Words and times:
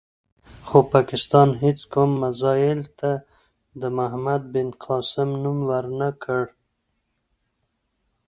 خو 0.67 0.77
پاکستان 0.93 1.49
هېڅ 1.63 1.79
کوم 1.93 2.09
میزایل 2.21 2.81
ته 2.99 3.11
د 3.81 3.83
محمد 3.97 4.41
بن 4.53 4.69
قاسم 4.83 5.29
نوم 5.43 5.59
ور 5.69 5.85
نه 5.99 6.09
کړ. 6.23 6.43